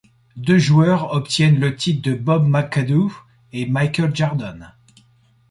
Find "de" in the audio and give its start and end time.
2.09-2.13